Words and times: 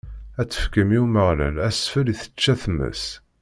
Ad 0.41 0.47
tefkem 0.49 0.89
i 0.97 0.99
Umeɣlal 1.03 1.57
asfel 1.67 2.07
i 2.13 2.15
tečča 2.21 2.53
tmes. 2.63 3.03